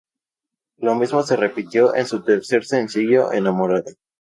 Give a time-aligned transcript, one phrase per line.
[0.77, 3.85] Lo mismo se repitió con su tercer sencillo "Enamorada".